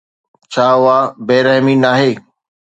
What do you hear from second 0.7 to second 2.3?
اها بي رحمي ناهي؟